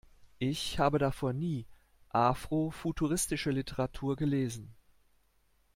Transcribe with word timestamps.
Ich 0.39 0.79
habe 0.79 0.97
davor 0.97 1.31
nie 1.31 1.67
afrofuturistische 2.09 3.51
Literatur 3.51 4.15
gelesen. 4.15 4.73